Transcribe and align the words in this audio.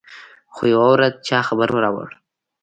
خو 0.53 0.61
يوه 0.73 0.87
ورځ 0.93 1.13
چا 1.27 1.39
خبر 1.47 1.69
راوړ. 1.83 2.09